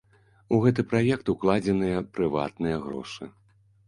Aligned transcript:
У 0.55 0.57
гэты 0.61 0.85
праект 0.93 1.29
укладзеныя 1.33 1.97
прыватныя 2.15 2.81
грошы. 2.87 3.29